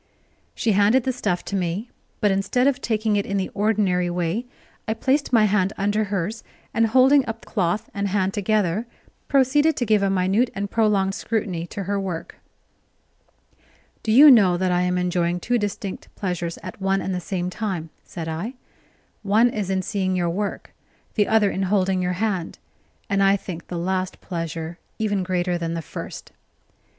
[0.55, 1.91] She handed the stuff to me,
[2.21, 4.47] but instead of taking it in the ordinary way,
[4.87, 6.43] I placed my hand under hers,
[6.73, 8.87] and, holding up cloth and hand together,
[9.27, 12.37] proceeded to give a minute and prolonged scrutiny to her work.
[14.01, 17.51] "Do you know that I am enjoying two distinct pleasures at one and the same
[17.51, 18.55] time?" said I.
[19.21, 20.73] "One is in seeing your work,
[21.13, 22.57] the other in holding your hand;
[23.07, 26.31] and I think the last pleasure even greater than the first."